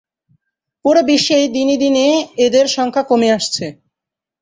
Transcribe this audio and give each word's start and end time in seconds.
পুরো 0.85 1.01
বিশ্বেই 1.03 1.45
দিনে 1.47 1.75
দিনে 1.77 2.05
এদের 2.37 2.65
সংখ্যা 2.67 3.03
কমে 3.03 3.29
আসছে। 3.31 3.65